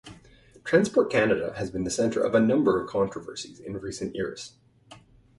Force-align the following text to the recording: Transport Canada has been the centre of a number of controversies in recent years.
Transport 0.63 1.11
Canada 1.11 1.53
has 1.57 1.69
been 1.69 1.83
the 1.83 1.91
centre 1.91 2.23
of 2.23 2.33
a 2.33 2.39
number 2.39 2.81
of 2.83 2.89
controversies 2.89 3.59
in 3.59 3.77
recent 3.77 4.15
years. 4.15 4.53